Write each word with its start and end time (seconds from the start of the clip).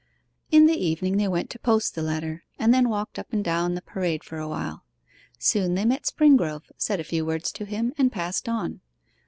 In 0.49 0.65
the 0.65 0.83
evening 0.83 1.17
they 1.17 1.27
went 1.27 1.51
to 1.51 1.59
post 1.59 1.93
the 1.93 2.01
letter, 2.01 2.43
and 2.57 2.73
then 2.73 2.89
walked 2.89 3.19
up 3.19 3.31
and 3.31 3.43
down 3.43 3.75
the 3.75 3.83
Parade 3.83 4.23
for 4.23 4.39
a 4.39 4.47
while. 4.47 4.83
Soon 5.37 5.75
they 5.75 5.85
met 5.85 6.05
Springrove, 6.07 6.71
said 6.75 6.99
a 6.99 7.03
few 7.03 7.23
words 7.23 7.51
to 7.51 7.65
him, 7.65 7.93
and 7.99 8.11
passed 8.11 8.49
on. 8.49 8.81